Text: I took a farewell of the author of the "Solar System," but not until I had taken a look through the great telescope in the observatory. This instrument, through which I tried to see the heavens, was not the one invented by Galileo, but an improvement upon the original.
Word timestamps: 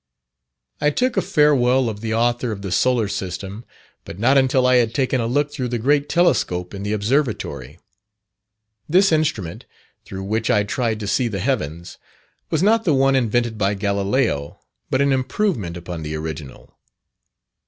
I 0.81 0.89
took 0.89 1.15
a 1.15 1.21
farewell 1.21 1.87
of 1.87 2.01
the 2.01 2.11
author 2.11 2.51
of 2.51 2.63
the 2.63 2.71
"Solar 2.71 3.07
System," 3.07 3.63
but 4.03 4.17
not 4.17 4.35
until 4.35 4.65
I 4.65 4.77
had 4.77 4.95
taken 4.95 5.21
a 5.21 5.27
look 5.27 5.51
through 5.53 5.67
the 5.67 5.77
great 5.77 6.09
telescope 6.09 6.73
in 6.73 6.81
the 6.81 6.91
observatory. 6.91 7.77
This 8.89 9.11
instrument, 9.11 9.65
through 10.03 10.23
which 10.23 10.49
I 10.49 10.63
tried 10.63 10.99
to 11.01 11.07
see 11.07 11.27
the 11.27 11.37
heavens, 11.37 11.99
was 12.49 12.63
not 12.63 12.83
the 12.83 12.95
one 12.95 13.15
invented 13.15 13.59
by 13.59 13.75
Galileo, 13.75 14.59
but 14.89 15.01
an 15.01 15.13
improvement 15.13 15.77
upon 15.77 16.01
the 16.01 16.15
original. 16.15 16.75